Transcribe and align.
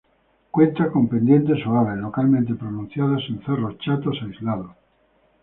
Cuenta 0.49 0.89
con 0.91 1.07
pendientes 1.07 1.59
suaves, 1.61 1.95
localmente 1.99 2.55
pronunciadas 2.55 3.21
en 3.29 3.37
cerros 3.45 3.77
chatos 3.77 4.17
aislados. 4.25 4.71